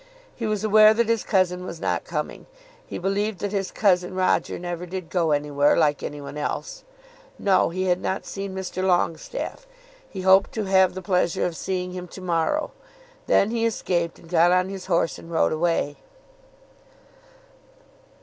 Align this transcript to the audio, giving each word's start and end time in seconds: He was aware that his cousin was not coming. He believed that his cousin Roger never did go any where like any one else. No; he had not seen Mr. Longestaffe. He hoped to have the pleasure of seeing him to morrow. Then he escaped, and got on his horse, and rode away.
He 0.35 0.47
was 0.47 0.63
aware 0.63 0.95
that 0.95 1.07
his 1.09 1.23
cousin 1.23 1.63
was 1.63 1.79
not 1.79 2.05
coming. 2.05 2.47
He 2.87 2.97
believed 2.97 3.37
that 3.41 3.51
his 3.51 3.69
cousin 3.69 4.15
Roger 4.15 4.57
never 4.57 4.87
did 4.87 5.11
go 5.11 5.29
any 5.29 5.51
where 5.51 5.77
like 5.77 6.01
any 6.01 6.19
one 6.19 6.39
else. 6.39 6.83
No; 7.37 7.69
he 7.69 7.83
had 7.83 8.01
not 8.01 8.25
seen 8.25 8.55
Mr. 8.55 8.83
Longestaffe. 8.83 9.67
He 10.09 10.21
hoped 10.21 10.53
to 10.53 10.63
have 10.63 10.95
the 10.95 11.03
pleasure 11.03 11.45
of 11.45 11.55
seeing 11.55 11.91
him 11.91 12.07
to 12.07 12.19
morrow. 12.21 12.71
Then 13.27 13.51
he 13.51 13.63
escaped, 13.63 14.17
and 14.17 14.27
got 14.27 14.51
on 14.51 14.69
his 14.69 14.87
horse, 14.87 15.19
and 15.19 15.29
rode 15.29 15.51
away. 15.53 15.97